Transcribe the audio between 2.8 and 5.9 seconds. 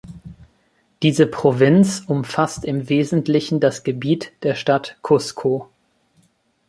Wesentlichen das Gebiet der Stadt Cusco.